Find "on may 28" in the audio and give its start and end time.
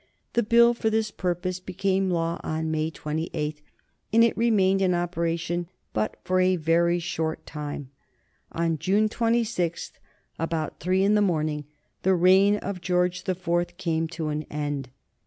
2.43-3.61